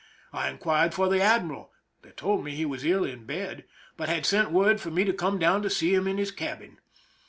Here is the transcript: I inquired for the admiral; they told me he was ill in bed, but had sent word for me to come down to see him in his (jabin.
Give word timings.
I 0.33 0.49
inquired 0.49 0.95
for 0.95 1.07
the 1.09 1.21
admiral; 1.21 1.71
they 2.01 2.09
told 2.09 2.43
me 2.43 2.55
he 2.55 2.65
was 2.65 2.83
ill 2.83 3.03
in 3.05 3.27
bed, 3.27 3.65
but 3.97 4.09
had 4.09 4.25
sent 4.25 4.49
word 4.49 4.81
for 4.81 4.89
me 4.89 5.03
to 5.03 5.13
come 5.13 5.37
down 5.37 5.61
to 5.61 5.69
see 5.69 5.93
him 5.93 6.07
in 6.07 6.17
his 6.17 6.31
(jabin. 6.31 6.79